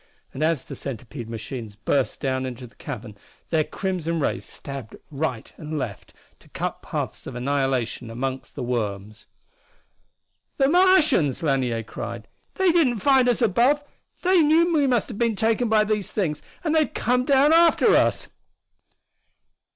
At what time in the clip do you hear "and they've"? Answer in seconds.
16.63-16.91